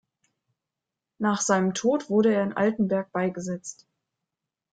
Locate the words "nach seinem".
1.19-1.75